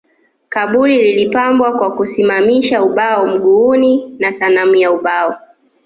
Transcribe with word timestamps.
Kaburi 0.49 1.01
lilipambwa 1.03 1.71
kwa 1.77 1.91
kusimamisha 1.95 2.83
ubao 2.83 3.27
mguuni 3.27 4.15
na 4.19 4.39
sanamu 4.39 4.75
ya 4.75 4.91
ubao 4.91 5.37